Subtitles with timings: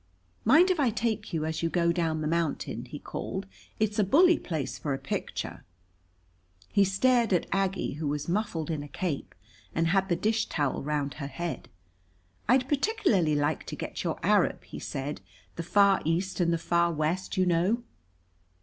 [0.43, 3.45] "Mind if I take you as you go down the mountain?" he called.
[3.79, 5.63] "It's a bully place for a picture."
[6.71, 9.35] He stared at Aggie, who was muffled in a cape
[9.75, 11.69] and had the dish towel round her head.
[12.49, 15.21] "I'd particularly like to get your Arab," he said.
[15.55, 17.83] "The Far East and the Far West, you know."